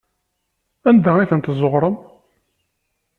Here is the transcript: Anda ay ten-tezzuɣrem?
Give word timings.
Anda 0.89 1.11
ay 1.17 1.29
ten-tezzuɣrem? 1.31 1.95